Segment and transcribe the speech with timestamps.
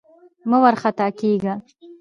[0.49, 1.53] مه وارخطا کېږه!